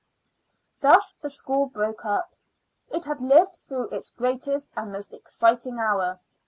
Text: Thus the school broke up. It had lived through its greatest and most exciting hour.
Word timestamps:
Thus 0.79 1.13
the 1.21 1.29
school 1.29 1.67
broke 1.67 2.05
up. 2.05 2.33
It 2.89 3.05
had 3.05 3.21
lived 3.21 3.57
through 3.61 3.89
its 3.89 4.09
greatest 4.09 4.71
and 4.75 4.91
most 4.91 5.13
exciting 5.13 5.77
hour. 5.77 6.19